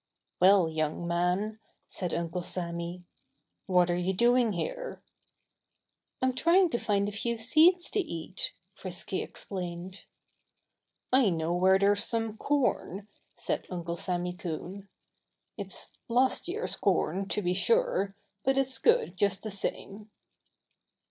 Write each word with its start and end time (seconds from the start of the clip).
"Well, 0.39 0.67
young 0.67 1.07
man!" 1.07 1.59
said 1.87 2.11
Uncle 2.11 2.41
Sammy, 2.41 3.03
"what 3.67 3.91
are 3.91 3.95
you 3.95 4.13
doing 4.13 4.53
here?" 4.53 5.03
"I'm 6.23 6.33
trying 6.33 6.71
to 6.71 6.79
find 6.79 7.07
a 7.07 7.11
few 7.11 7.37
seeds 7.37 7.87
to 7.91 7.99
eat," 7.99 8.51
Frisky 8.73 9.21
explained. 9.21 10.05
"I 11.13 11.29
know 11.29 11.53
where 11.53 11.77
there's 11.77 12.03
some 12.03 12.35
corn," 12.37 13.09
said 13.35 13.67
Uncle 13.69 13.95
Sammy 13.95 14.33
Coon. 14.33 14.89
"It's 15.55 15.91
last 16.07 16.47
year's 16.47 16.75
corn, 16.75 17.27
to 17.27 17.43
be 17.43 17.53
sure; 17.53 18.15
but 18.43 18.57
it's 18.57 18.79
good, 18.79 19.15
just 19.17 19.43
the 19.43 19.51
same." 19.51 20.09